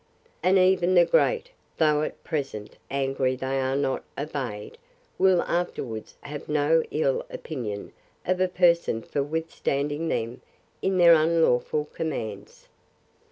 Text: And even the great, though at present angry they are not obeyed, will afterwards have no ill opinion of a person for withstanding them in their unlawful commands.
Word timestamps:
And 0.41 0.57
even 0.57 0.95
the 0.95 1.05
great, 1.05 1.51
though 1.77 2.01
at 2.01 2.23
present 2.23 2.75
angry 2.89 3.35
they 3.35 3.59
are 3.59 3.75
not 3.75 4.03
obeyed, 4.17 4.79
will 5.19 5.43
afterwards 5.43 6.15
have 6.21 6.49
no 6.49 6.81
ill 6.89 7.23
opinion 7.29 7.93
of 8.25 8.41
a 8.41 8.47
person 8.47 9.03
for 9.03 9.21
withstanding 9.21 10.07
them 10.07 10.41
in 10.81 10.97
their 10.97 11.13
unlawful 11.13 11.85
commands. 11.93 12.67